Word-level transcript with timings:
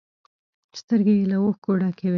سترگې 0.79 1.15
يې 1.19 1.25
له 1.31 1.37
اوښکو 1.43 1.71
ډکې 1.81 2.07
وې. 2.07 2.09